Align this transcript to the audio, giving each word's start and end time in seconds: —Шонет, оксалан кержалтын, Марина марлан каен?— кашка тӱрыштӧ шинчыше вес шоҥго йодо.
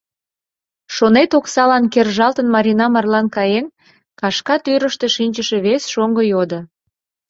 —Шонет, 0.95 1.31
оксалан 1.39 1.83
кержалтын, 1.93 2.47
Марина 2.55 2.85
марлан 2.93 3.27
каен?— 3.35 3.65
кашка 4.19 4.55
тӱрыштӧ 4.63 5.07
шинчыше 5.15 5.57
вес 5.65 5.83
шоҥго 5.93 6.23
йодо. 6.31 6.59